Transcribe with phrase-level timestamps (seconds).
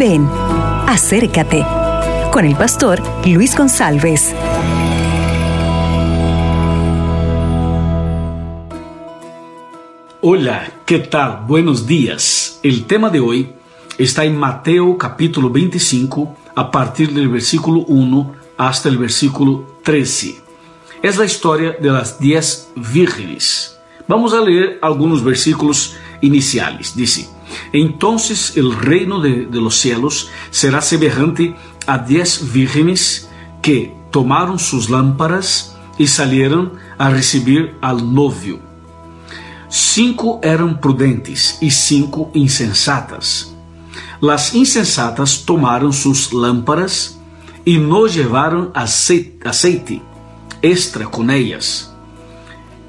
[0.00, 0.26] Ven,
[0.86, 1.62] acércate
[2.32, 4.34] con el pastor Luis González.
[10.22, 11.44] Hola, ¿qué tal?
[11.46, 12.60] Buenos días.
[12.62, 13.52] El tema de hoy
[13.98, 20.40] está en Mateo capítulo 25 a partir del versículo 1 hasta el versículo 13.
[21.02, 23.78] Es la historia de las diez vírgenes.
[24.08, 26.94] Vamos a leer algunos versículos iniciales.
[26.94, 27.28] Dice,
[27.72, 31.54] entonces el reino de, de los cielos será semejante
[31.86, 33.28] a diez vírgenes
[33.62, 38.58] que tomaron sus lámparas y salieron a recibir al novio.
[39.68, 43.54] Cinco eram prudentes e cinco insensatas.
[44.20, 47.18] Las insensatas tomaram suas lâmparas
[47.64, 50.02] e não levaram aceite
[50.62, 51.94] extra com elas.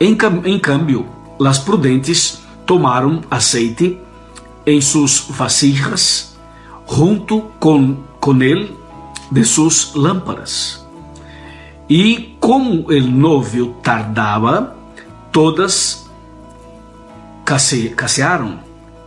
[0.00, 1.06] Em, em cambio,
[1.38, 3.98] las prudentes tomaram aceite
[4.66, 6.36] em suas vasijas
[6.88, 8.76] junto com, com ele
[9.30, 10.84] de suas lâmparas.
[11.88, 14.76] E como o novio tardava,
[15.30, 16.08] todas
[17.44, 18.60] case, casearam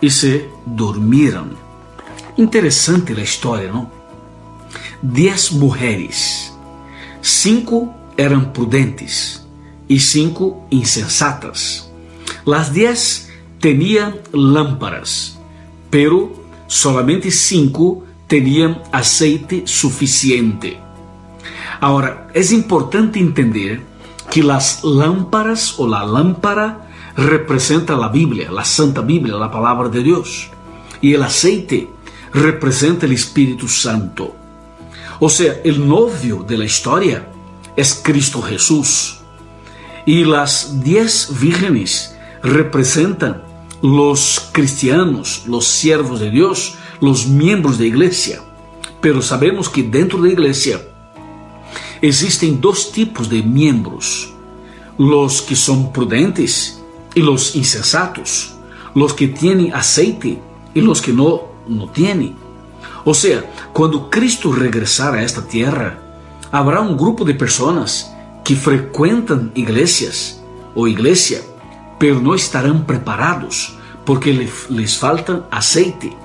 [0.00, 1.50] e se dormiram.
[2.36, 3.90] Interessante a história, não?
[5.02, 6.52] Dez mulheres,
[7.22, 9.46] cinco eram prudentes
[9.88, 11.90] e cinco insensatas.
[12.44, 13.27] Las dez
[13.60, 15.38] tinham lâmparas,
[15.90, 16.32] pero
[16.66, 20.78] solamente cinco tinham aceite suficiente.
[21.80, 23.80] Agora, é importante entender
[24.30, 30.02] que as lâmparas ou a lâmpada representa la Biblia, la Santa Biblia, la palabra de
[30.02, 30.50] Dios.
[31.00, 31.88] Y el aceite
[32.32, 34.34] representa el Espíritu Santo.
[35.20, 37.26] O sea, el novio de la historia
[37.76, 39.20] es Cristo Jesús.
[40.04, 43.42] Y las diez vírgenes representan
[43.82, 48.42] los cristianos, los siervos de Dios, los miembros de iglesia.
[49.00, 50.80] Pero sabemos que dentro de iglesia
[52.00, 54.32] existen dos tipos de miembros.
[54.98, 56.82] Los que son prudentes
[57.14, 58.54] y los insensatos,
[58.94, 60.40] los que tienen aceite
[60.74, 62.34] y los que no, no tienen.
[63.04, 66.02] O sea, cuando Cristo regresar a esta tierra,
[66.50, 68.12] habrá un grupo de personas
[68.44, 70.40] que frecuentan iglesias
[70.74, 71.40] o iglesia,
[71.98, 74.32] pero no estarán preparados porque
[74.68, 76.16] les falta aceite.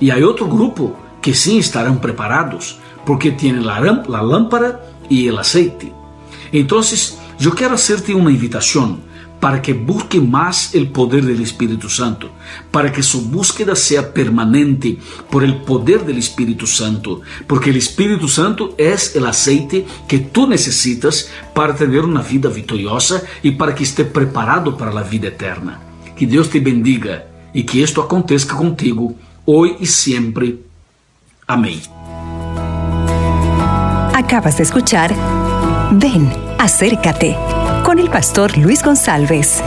[0.00, 5.92] Y hay otro grupo que sí estarán preparados porque la, la lámpara y el aceite.
[6.52, 9.00] Entonces, yo quiero hacerte una invitación
[9.40, 12.30] para que busque más el poder del Espíritu Santo,
[12.70, 14.98] para que su búsqueda sea permanente
[15.30, 20.46] por el poder del Espíritu Santo, porque el Espíritu Santo es el aceite que tú
[20.46, 25.80] necesitas para tener una vida victoriosa y para que esté preparado para la vida eterna.
[26.16, 27.24] Que Dios te bendiga
[27.54, 29.14] y que esto acontezca contigo
[29.46, 30.58] hoy y siempre.
[31.46, 31.80] Amén.
[34.14, 35.14] Acabas de escuchar
[35.92, 37.36] Ven, acércate
[37.82, 39.62] con el pastor Luis González.